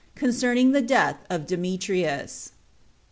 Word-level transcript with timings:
Concerning 0.15 0.71
The 0.71 0.81
Death 0.81 1.17
Of 1.29 1.45
Demetrius. 1.45 2.53